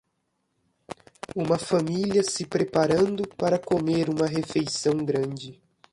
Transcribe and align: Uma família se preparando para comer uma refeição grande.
Uma 1.35 1.59
família 1.59 2.23
se 2.23 2.43
preparando 2.47 3.21
para 3.37 3.59
comer 3.59 4.09
uma 4.09 4.25
refeição 4.25 4.97
grande. 4.97 5.61